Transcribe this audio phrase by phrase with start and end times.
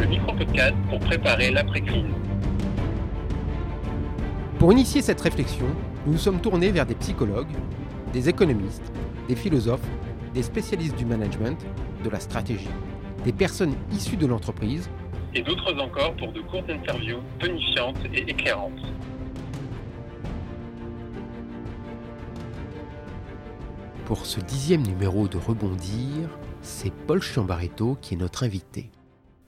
[0.00, 2.04] Le micro-podcast pour préparer l'après-crise.
[4.58, 5.66] Pour initier cette réflexion,
[6.06, 7.52] nous nous sommes tournés vers des psychologues,
[8.12, 8.92] des économistes,
[9.28, 9.86] des philosophes,
[10.32, 11.64] des spécialistes du management,
[12.02, 12.68] de la stratégie,
[13.24, 14.88] des personnes issues de l'entreprise,
[15.34, 18.72] et d'autres encore pour de courtes interviews tonifiantes et éclairantes.
[24.06, 26.28] Pour ce dixième numéro de Rebondir,
[26.60, 28.90] c'est Paul Chiambaretto qui est notre invité.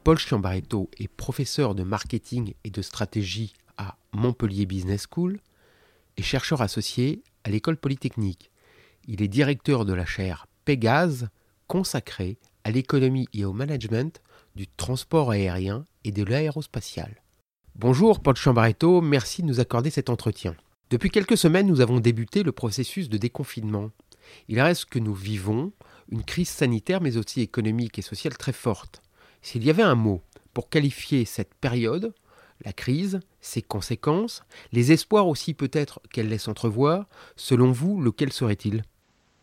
[0.06, 5.40] Paul Chiambaretto est professeur de marketing et de stratégie à Montpellier Business School
[6.16, 8.52] et chercheur associé à l'école polytechnique.
[9.08, 11.28] Il est directeur de la chaire Pégase
[11.66, 14.22] consacrée à l'économie et au management
[14.54, 17.20] du transport aérien et de l'aérospatial.
[17.74, 20.54] Bonjour Paul Chiambaretto, merci de nous accorder cet entretien.
[20.90, 23.90] Depuis quelques semaines, nous avons débuté le processus de déconfinement.
[24.46, 25.72] Il reste que nous vivons
[26.10, 29.02] une crise sanitaire mais aussi économique et sociale très forte.
[29.46, 30.22] S'il y avait un mot
[30.54, 32.12] pour qualifier cette période,
[32.64, 38.82] la crise, ses conséquences, les espoirs aussi peut-être qu'elle laisse entrevoir, selon vous, lequel serait-il?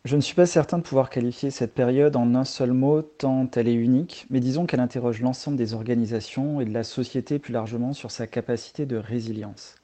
[0.04, 3.50] Je ne suis pas certain de pouvoir qualifier cette période en un seul mot, tant
[3.56, 7.54] elle est unique, mais disons qu'elle interroge l'ensemble des organisations et de la société plus
[7.54, 9.76] largement sur sa capacité de résilience.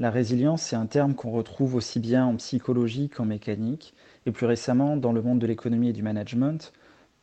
[0.00, 3.94] La résilience, c'est un terme qu'on retrouve aussi bien en psychologie qu'en mécanique,
[4.26, 6.72] et plus récemment dans le monde de l'économie et du management,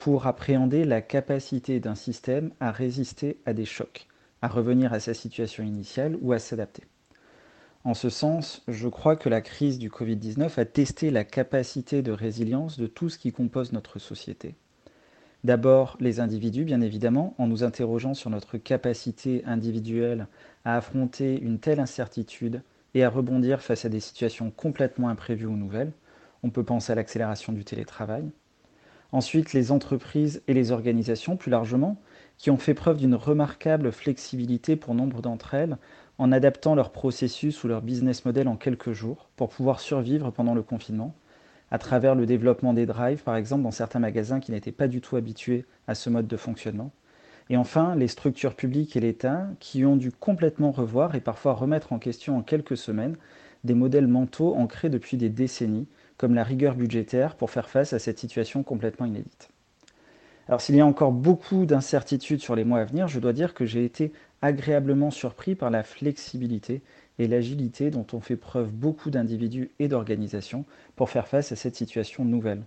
[0.02, 4.08] pour appréhender la capacité d'un système à résister à des chocs,
[4.42, 6.86] à revenir à sa situation initiale ou à s'adapter.
[7.84, 12.12] En ce sens, je crois que la crise du Covid-19 a testé la capacité de
[12.12, 14.56] résilience de tout ce qui compose notre société.
[15.44, 20.26] D'abord, les individus, bien évidemment, en nous interrogeant sur notre capacité individuelle
[20.66, 22.64] à affronter une telle incertitude
[22.96, 25.94] et à rebondir face à des situations complètement imprévues ou nouvelles.
[26.42, 28.32] On peut penser à l'accélération du télétravail.
[29.12, 32.02] Ensuite, les entreprises et les organisations, plus largement,
[32.38, 35.78] qui ont fait preuve d'une remarquable flexibilité pour nombre d'entre elles
[36.18, 40.54] en adaptant leur processus ou leur business model en quelques jours pour pouvoir survivre pendant
[40.54, 41.14] le confinement,
[41.72, 45.02] à travers le développement des drives, par exemple, dans certains magasins qui n'étaient pas du
[45.02, 46.92] tout habitués à ce mode de fonctionnement.
[47.50, 51.92] Et enfin, les structures publiques et l'État qui ont dû complètement revoir et parfois remettre
[51.92, 53.18] en question en quelques semaines
[53.64, 55.88] des modèles mentaux ancrés depuis des décennies,
[56.22, 59.50] comme la rigueur budgétaire, pour faire face à cette situation complètement inédite.
[60.48, 63.56] Alors s'il y a encore beaucoup d'incertitudes sur les mois à venir, je dois dire
[63.56, 66.84] que j'ai été agréablement surpris par la flexibilité
[67.18, 70.64] et l'agilité dont ont fait preuve beaucoup d'individus et d'organisations
[70.96, 72.62] pour faire face à cette situation nouvelle.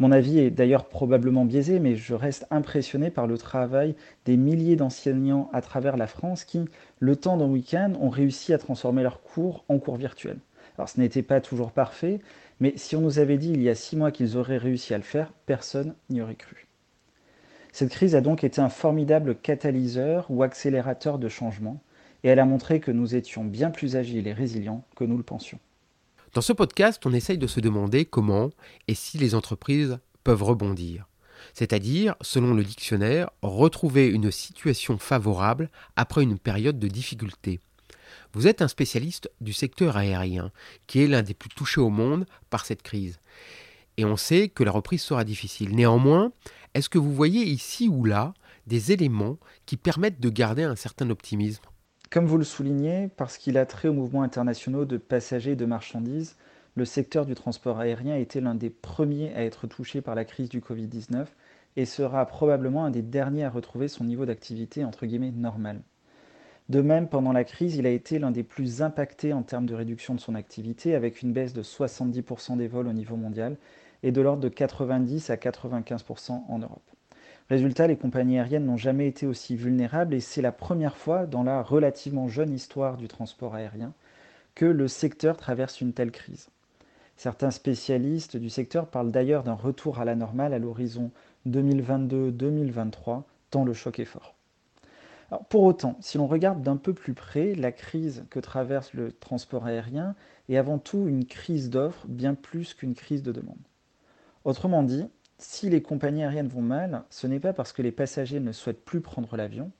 [0.00, 3.94] Mon avis est d'ailleurs probablement biaisé, mais je reste impressionné par le travail
[4.24, 6.64] des milliers d'enseignants à travers la France qui,
[6.98, 10.40] le temps d'un week-end, ont réussi à transformer leurs cours en cours virtuels.
[10.78, 12.20] Alors ce n'était pas toujours parfait,
[12.62, 14.96] mais si on nous avait dit il y a six mois qu'ils auraient réussi à
[14.96, 16.68] le faire, personne n'y aurait cru.
[17.72, 21.82] Cette crise a donc été un formidable catalyseur ou accélérateur de changement,
[22.22, 25.24] et elle a montré que nous étions bien plus agiles et résilients que nous le
[25.24, 25.58] pensions.
[26.34, 28.50] Dans ce podcast, on essaye de se demander comment
[28.86, 31.08] et si les entreprises peuvent rebondir.
[31.54, 37.58] C'est-à-dire, selon le dictionnaire, retrouver une situation favorable après une période de difficulté.
[38.32, 40.50] Vous êtes un spécialiste du secteur aérien,
[40.86, 43.18] qui est l'un des plus touchés au monde par cette crise.
[43.96, 45.74] Et on sait que la reprise sera difficile.
[45.74, 46.32] Néanmoins,
[46.74, 48.34] est-ce que vous voyez ici ou là
[48.66, 51.62] des éléments qui permettent de garder un certain optimisme?
[52.10, 55.64] Comme vous le soulignez, parce qu'il a trait aux mouvements internationaux de passagers et de
[55.64, 56.36] marchandises,
[56.74, 60.24] le secteur du transport aérien a été l'un des premiers à être touché par la
[60.24, 61.26] crise du Covid-19
[61.76, 65.82] et sera probablement un des derniers à retrouver son niveau d'activité entre guillemets normal.
[66.68, 69.74] De même, pendant la crise, il a été l'un des plus impactés en termes de
[69.74, 73.56] réduction de son activité, avec une baisse de 70% des vols au niveau mondial
[74.02, 76.82] et de l'ordre de 90 à 95% en Europe.
[77.50, 81.42] Résultat, les compagnies aériennes n'ont jamais été aussi vulnérables et c'est la première fois dans
[81.42, 83.92] la relativement jeune histoire du transport aérien
[84.54, 86.48] que le secteur traverse une telle crise.
[87.16, 91.10] Certains spécialistes du secteur parlent d'ailleurs d'un retour à la normale à l'horizon
[91.48, 94.34] 2022-2023, tant le choc est fort.
[95.48, 99.64] Pour autant, si l'on regarde d'un peu plus près, la crise que traverse le transport
[99.64, 100.14] aérien
[100.48, 103.56] est avant tout une crise d'offres bien plus qu'une crise de demande.
[104.44, 105.06] Autrement dit,
[105.38, 108.84] si les compagnies aériennes vont mal, ce n'est pas parce que les passagers ne souhaitent
[108.84, 109.70] plus prendre l'avion,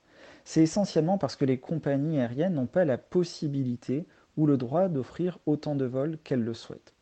[0.45, 4.07] c'est essentiellement parce que les compagnies aériennes n'ont pas la possibilité
[4.39, 6.95] ou le droit d'offrir autant de vols qu'elles le souhaitent.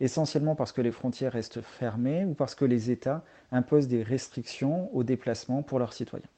[0.00, 3.22] Essentiellement parce que les frontières restent fermées ou parce que les États
[3.52, 6.28] imposent des restrictions aux déplacements pour leurs citoyens.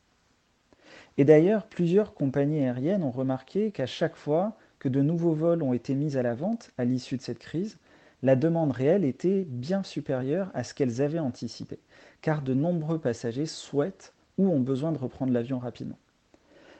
[1.21, 5.75] Et d'ailleurs, plusieurs compagnies aériennes ont remarqué qu'à chaque fois que de nouveaux vols ont
[5.75, 7.77] été mis à la vente à l'issue de cette crise,
[8.23, 11.79] la demande réelle était bien supérieure à ce qu'elles avaient anticipé,
[12.23, 15.99] car de nombreux passagers souhaitent ou ont besoin de reprendre l'avion rapidement.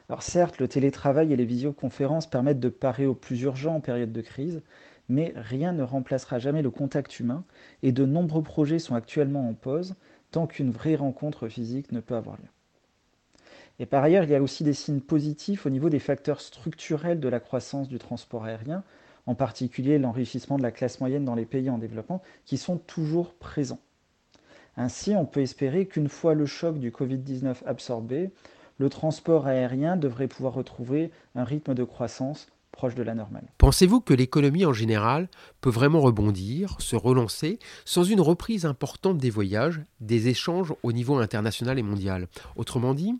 [0.09, 4.11] Alors certes, le télétravail et les visioconférences permettent de parer au plus urgent en période
[4.11, 4.63] de crise,
[5.07, 7.43] mais rien ne remplacera jamais le contact humain,
[7.83, 9.93] et de nombreux projets sont actuellement en pause
[10.31, 12.49] tant qu'une vraie rencontre physique ne peut avoir lieu.
[13.81, 17.19] Et par ailleurs, il y a aussi des signes positifs au niveau des facteurs structurels
[17.19, 18.83] de la croissance du transport aérien,
[19.25, 23.33] en particulier l'enrichissement de la classe moyenne dans les pays en développement, qui sont toujours
[23.33, 23.79] présents.
[24.77, 28.29] Ainsi, on peut espérer qu'une fois le choc du Covid-19 absorbé,
[28.77, 33.47] le transport aérien devrait pouvoir retrouver un rythme de croissance proche de la normale.
[33.57, 35.27] Pensez-vous que l'économie en général
[35.59, 41.17] peut vraiment rebondir, se relancer, sans une reprise importante des voyages, des échanges au niveau
[41.17, 42.27] international et mondial?
[42.55, 43.15] Autrement dit,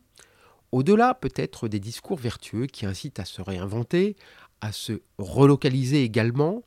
[0.71, 4.15] au-delà peut-être des discours vertueux qui incitent à se réinventer,
[4.61, 6.63] à se relocaliser également,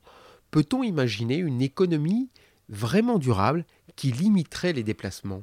[0.50, 2.28] peut-on imaginer une économie
[2.68, 3.64] vraiment durable
[3.96, 5.42] qui limiterait les déplacements?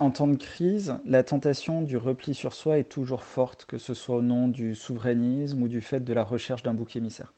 [0.00, 3.94] En temps de crise, la tentation du repli sur soi est toujours forte, que ce
[3.94, 7.32] soit au nom du souverainisme ou du fait de la recherche d'un bouc émissaire.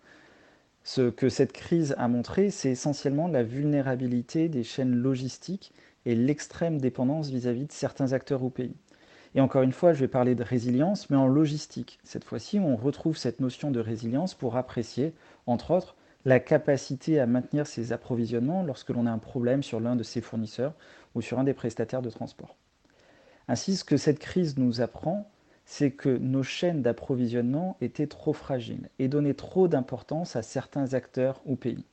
[0.84, 5.72] Ce que cette crise a montré, c'est essentiellement la vulnérabilité des chaînes logistiques
[6.04, 8.74] et l'extrême dépendance vis-à-vis de certains acteurs ou pays.
[9.34, 11.98] Et encore une fois, je vais parler de résilience, mais en logistique.
[12.02, 15.14] Cette fois-ci, on retrouve cette notion de résilience pour apprécier,
[15.46, 15.94] entre autres,
[16.24, 20.20] la capacité à maintenir ses approvisionnements lorsque l'on a un problème sur l'un de ses
[20.20, 20.74] fournisseurs
[21.14, 22.56] ou sur un des prestataires de transport.
[23.48, 25.30] Ainsi, ce que cette crise nous apprend,
[25.64, 31.40] c'est que nos chaînes d'approvisionnement étaient trop fragiles et donnaient trop d'importance à certains acteurs
[31.46, 31.84] ou pays.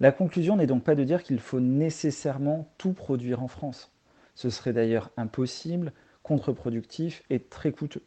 [0.00, 3.92] La conclusion n'est donc pas de dire qu'il faut nécessairement tout produire en France.
[4.34, 8.02] Ce serait d'ailleurs impossible contre-productif et très coûteux.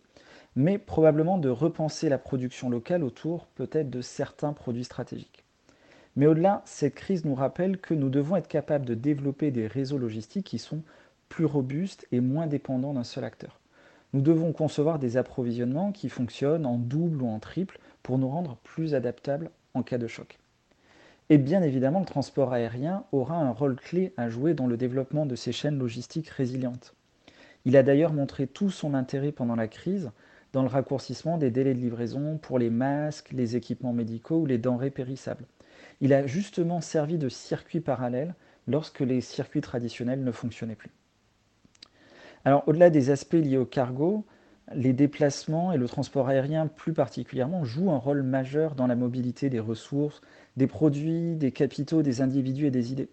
[0.55, 5.43] Mais probablement de repenser la production locale autour peut-être de certains produits stratégiques.
[6.15, 9.97] Mais au-delà, cette crise nous rappelle que nous devons être capables de développer des réseaux
[9.97, 10.81] logistiques qui sont
[11.27, 13.59] plus robustes et moins dépendants d'un seul acteur.
[14.13, 18.57] Nous devons concevoir des approvisionnements qui fonctionnent en double ou en triple pour nous rendre
[18.63, 20.39] plus adaptables en cas de choc.
[21.29, 25.25] Et bien évidemment, le transport aérien aura un rôle clé à jouer dans le développement
[25.25, 26.93] de ces chaînes logistiques résilientes.
[27.65, 30.11] Il a d'ailleurs montré tout son intérêt pendant la crise
[30.53, 34.57] dans le raccourcissement des délais de livraison pour les masques, les équipements médicaux ou les
[34.57, 35.45] denrées périssables.
[35.99, 38.35] Il a justement servi de circuit parallèle
[38.67, 40.91] lorsque les circuits traditionnels ne fonctionnaient plus.
[42.45, 44.25] Alors au-delà des aspects liés au cargo,
[44.73, 49.49] les déplacements et le transport aérien plus particulièrement jouent un rôle majeur dans la mobilité
[49.49, 50.21] des ressources,
[50.55, 53.09] des produits, des capitaux, des individus et des idées.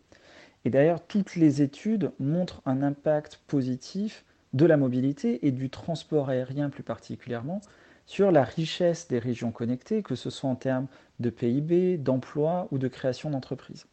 [0.65, 6.29] Et d'ailleurs, toutes les études montrent un impact positif de la mobilité et du transport
[6.29, 7.61] aérien plus particulièrement
[8.07, 10.87] sur la richesse des régions connectées, que ce soit en termes
[11.21, 13.87] de PIB, d'emploi ou de création d'entreprises.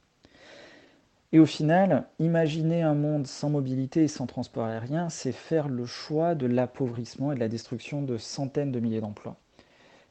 [1.32, 5.86] Et au final, imaginer un monde sans mobilité et sans transport aérien, c'est faire le
[5.86, 9.38] choix de l'appauvrissement et de la destruction de centaines de milliers d'emplois.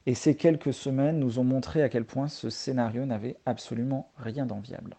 [0.07, 4.47] Et ces quelques semaines nous ont montré à quel point ce scénario n'avait absolument rien
[4.47, 4.97] d'enviable.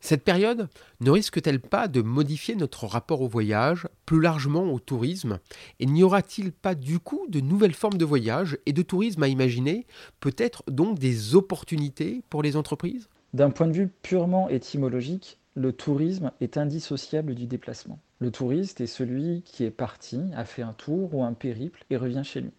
[0.00, 0.68] Cette période
[1.00, 5.38] ne risque-t-elle pas de modifier notre rapport au voyage, plus largement au tourisme?
[5.80, 9.28] Et n'y aura-t-il pas du coup de nouvelles formes de voyage et de tourisme à
[9.28, 9.86] imaginer,
[10.20, 13.08] peut-être donc des opportunités pour les entreprises?
[13.34, 17.98] D'un point de vue purement étymologique, le tourisme est indissociable du déplacement.
[18.18, 21.96] Le touriste est celui qui est parti, a fait un tour ou un périple et
[21.96, 22.52] revient chez lui.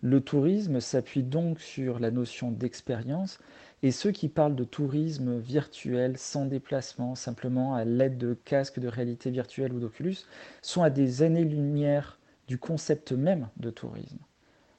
[0.00, 3.38] Le tourisme s'appuie donc sur la notion d'expérience
[3.82, 8.88] et ceux qui parlent de tourisme virtuel, sans déplacement, simplement à l'aide de casques de
[8.88, 10.18] réalité virtuelle ou d'Oculus,
[10.62, 14.18] sont à des années-lumière du concept même de tourisme.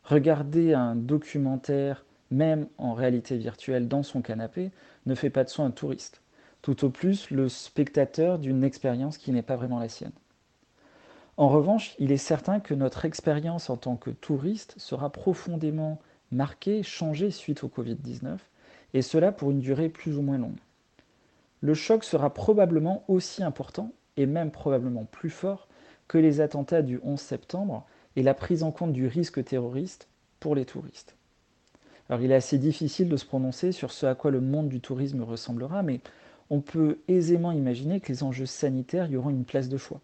[0.03, 4.71] Regarder un documentaire, même en réalité virtuelle, dans son canapé,
[5.05, 6.21] ne fait pas de soi un touriste.
[6.61, 10.13] Tout au plus le spectateur d'une expérience qui n'est pas vraiment la sienne.
[11.35, 15.99] En revanche, il est certain que notre expérience en tant que touriste sera profondément
[16.31, 18.37] marquée, changée suite au Covid-19,
[18.93, 20.59] et cela pour une durée plus ou moins longue.
[21.61, 25.67] Le choc sera probablement aussi important, et même probablement plus fort,
[26.07, 27.85] que les attentats du 11 septembre
[28.15, 30.07] et la prise en compte du risque terroriste
[30.39, 31.15] pour les touristes.
[32.09, 34.81] Alors il est assez difficile de se prononcer sur ce à quoi le monde du
[34.81, 36.01] tourisme ressemblera, mais
[36.49, 40.01] on peut aisément imaginer que les enjeux sanitaires y auront une place de choix.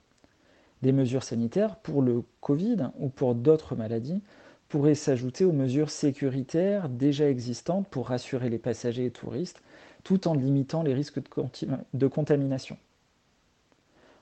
[0.81, 4.21] des mesures sanitaires pour le Covid ou pour d'autres maladies
[4.69, 9.61] pourraient s'ajouter aux mesures sécuritaires déjà existantes pour rassurer les passagers et touristes
[10.03, 11.19] tout en limitant les risques
[11.93, 12.77] de, contamination.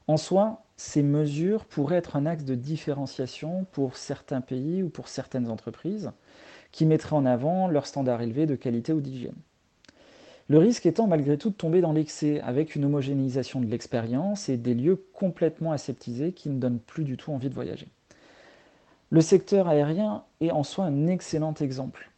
[0.08, 5.08] En soi, ces mesures pourraient être un axe de différenciation pour certains pays ou pour
[5.08, 6.12] certaines entreprises
[6.72, 9.36] qui mettraient en avant leurs standards élevés de qualité ou d'hygiène.
[10.50, 14.56] Le risque étant malgré tout de tomber dans l'excès avec une homogénéisation de l'expérience et
[14.56, 17.88] des lieux complètement aseptisés qui ne donnent plus du tout envie de voyager.
[19.10, 22.12] Le secteur aérien est en soi un excellent exemple.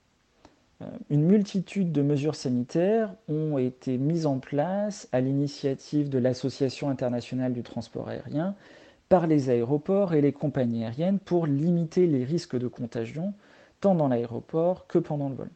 [0.81, 6.89] Euh, une multitude de mesures sanitaires ont été mises en place à l'initiative de l'Association
[6.89, 8.55] internationale du transport aérien
[9.07, 13.33] par les aéroports et les compagnies aériennes pour limiter les risques de contagion
[13.81, 15.49] tant dans l'aéroport que pendant le vol.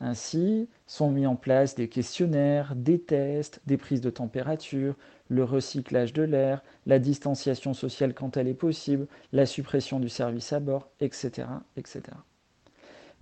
[0.00, 4.94] Ainsi, sont mis en place des questionnaires, des tests, des prises de température,
[5.28, 10.52] le recyclage de l'air, la distanciation sociale quand elle est possible, la suppression du service
[10.52, 11.48] à bord, etc.
[11.76, 12.02] etc.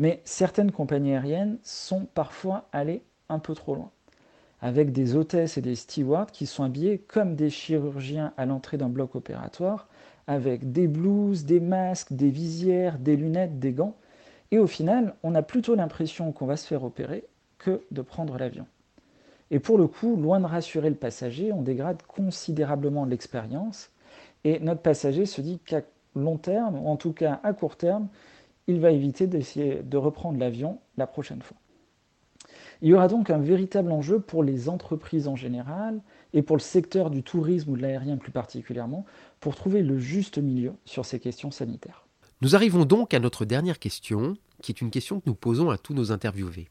[0.00, 3.90] Mais certaines compagnies aériennes sont parfois allées un peu trop loin,
[4.60, 8.88] avec des hôtesses et des stewards qui sont habillés comme des chirurgiens à l'entrée d'un
[8.88, 9.88] bloc opératoire,
[10.26, 13.96] avec des blouses, des masques, des visières, des lunettes, des gants,
[14.50, 17.24] et au final, on a plutôt l'impression qu'on va se faire opérer
[17.58, 18.66] que de prendre l'avion.
[19.50, 23.90] Et pour le coup, loin de rassurer le passager, on dégrade considérablement l'expérience.
[24.44, 25.82] Et notre passager se dit qu'à
[26.14, 28.08] long terme, ou en tout cas à court terme,
[28.66, 31.56] il va éviter d'essayer de reprendre l'avion la prochaine fois.
[32.82, 36.00] Il y aura donc un véritable enjeu pour les entreprises en général
[36.32, 39.04] et pour le secteur du tourisme ou de l'aérien plus particulièrement
[39.40, 42.03] pour trouver le juste milieu sur ces questions sanitaires.
[42.44, 45.78] Nous arrivons donc à notre dernière question, qui est une question que nous posons à
[45.78, 46.68] tous nos interviewés.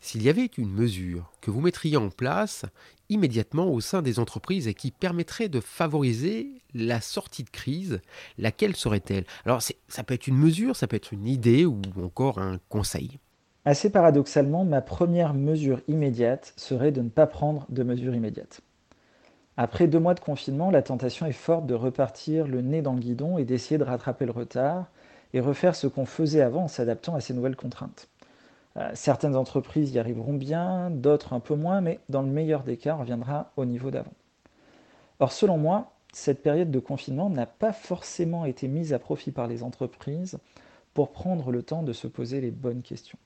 [0.00, 2.64] S'il y avait une mesure que vous mettriez en place
[3.10, 8.00] immédiatement au sein des entreprises et qui permettrait de favoriser la sortie de crise,
[8.38, 9.26] laquelle serait-elle?
[9.44, 13.18] Alors ça peut être une mesure, ça peut être une idée ou encore un conseil.
[13.66, 18.62] Assez paradoxalement, ma première mesure immédiate serait de ne pas prendre de mesures immédiates.
[19.56, 23.00] Après deux mois de confinement, la tentation est forte de repartir le nez dans le
[23.00, 24.86] guidon et d'essayer de rattraper le retard
[25.32, 28.08] et refaire ce qu'on faisait avant en s'adaptant à ces nouvelles contraintes.
[28.76, 32.76] Euh, certaines entreprises y arriveront bien, d'autres un peu moins, mais dans le meilleur des
[32.76, 34.12] cas, on reviendra au niveau d'avant.
[35.20, 39.46] Or, selon moi, cette période de confinement n'a pas forcément été mise à profit par
[39.46, 40.38] les entreprises
[40.94, 43.18] pour prendre le temps de se poser les bonnes questions.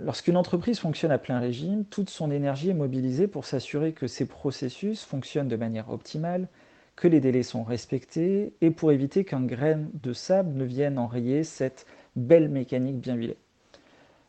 [0.00, 4.26] Lorsqu'une entreprise fonctionne à plein régime, toute son énergie est mobilisée pour s'assurer que ses
[4.26, 6.48] processus fonctionnent de manière optimale,
[6.96, 11.44] que les délais sont respectés et pour éviter qu'un grain de sable ne vienne enrayer
[11.44, 11.86] cette
[12.16, 13.36] belle mécanique bien huilée.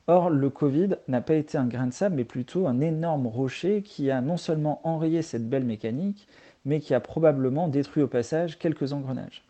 [0.08, 3.82] Or, le Covid n'a pas été un grain de sable, mais plutôt un énorme rocher
[3.82, 6.28] qui a non seulement enrayé cette belle mécanique,
[6.64, 9.44] mais qui a probablement détruit au passage quelques engrenages.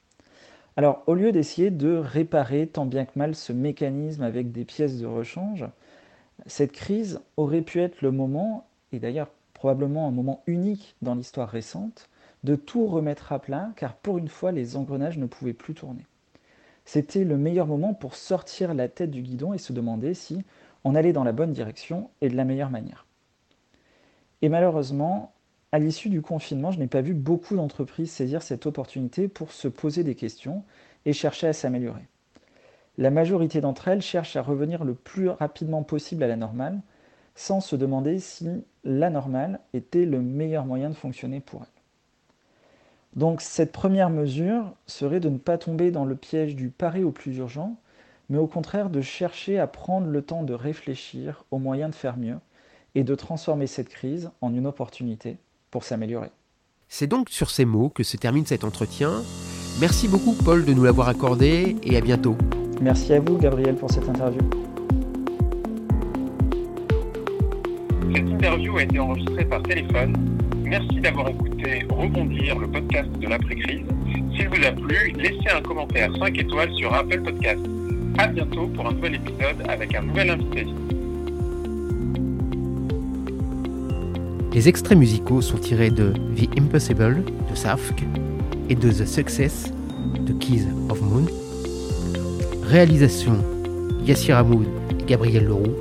[0.78, 4.98] Alors, au lieu d'essayer de réparer tant bien que mal ce mécanisme avec des pièces
[4.98, 5.66] de rechange,
[6.46, 11.50] cette crise aurait pu être le moment, et d'ailleurs probablement un moment unique dans l'histoire
[11.50, 12.10] récente,
[12.44, 16.06] de tout remettre à plat, car pour une fois les engrenages ne pouvaient plus tourner
[16.86, 20.44] c'était le meilleur moment pour sortir la tête du guidon et se demander si
[20.84, 23.08] on allait dans la bonne direction et de la meilleure manière.
[24.44, 25.34] Et malheureusement,
[25.72, 29.68] à l'issue du confinement, je n'ai pas vu beaucoup d'entreprises saisir cette opportunité pour se
[29.68, 30.64] poser des questions
[31.06, 32.08] et chercher à s'améliorer.
[32.98, 36.80] La majorité d'entre elles cherchent à revenir le plus rapidement possible à la normale,
[37.36, 38.50] sans se demander si
[38.84, 41.68] la normale était le meilleur moyen de fonctionner pour elles.
[43.16, 47.12] Donc cette première mesure serait de ne pas tomber dans le piège du pari au
[47.12, 47.78] plus urgent,
[48.30, 52.18] mais au contraire de chercher à prendre le temps de réfléchir aux moyens de faire
[52.18, 52.38] mieux
[52.94, 55.38] et de transformer cette crise en une opportunité
[55.70, 56.32] pour s'améliorer.
[56.88, 59.12] C'est donc sur ces mots que se termine cet entretien.
[59.80, 62.38] Merci beaucoup Paul de nous l'avoir accordé et à bientôt.
[62.82, 64.42] Merci à vous Gabriel pour cette interview.
[68.14, 70.14] Cette interview a été enregistrée par téléphone
[70.66, 73.86] Merci d'avoir écouté Rebondir, le podcast de l'après-crise.
[74.36, 77.60] S'il vous a plu, laissez un commentaire 5 étoiles sur Apple Podcast.
[78.18, 80.66] À bientôt pour un nouvel épisode avec un nouvel invité.
[84.54, 88.04] Les extraits musicaux sont tirés de The Impossible de Safk
[88.70, 89.72] et de The Success
[90.20, 91.26] de Keys of Moon.
[92.68, 93.38] Réalisation
[94.04, 94.66] Yassir Hamoud
[95.06, 95.76] Gabriel Leroux.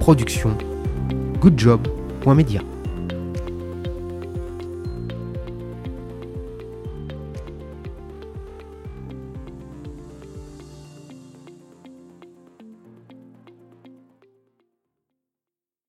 [0.00, 0.56] Production
[1.38, 2.62] goodjob.media.